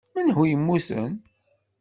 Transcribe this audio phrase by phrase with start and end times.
[0.15, 1.13] Menhu i yemmuten?